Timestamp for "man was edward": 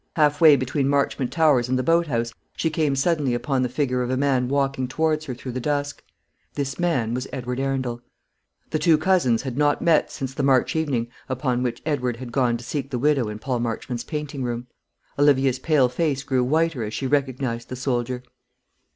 6.79-7.59